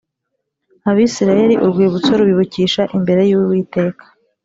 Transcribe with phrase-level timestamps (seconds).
[0.89, 4.03] abisirayeli urwibutso rubibukisha imbere y uwiteka